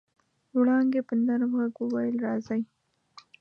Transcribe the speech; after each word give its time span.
وړانګې 0.57 1.01
په 1.07 1.13
نرم 1.25 1.51
غږ 1.59 1.73
وويل 1.81 2.15
راځئ. 2.25 2.61